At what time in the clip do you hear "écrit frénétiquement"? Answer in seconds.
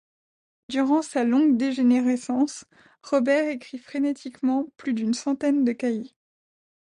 3.51-4.65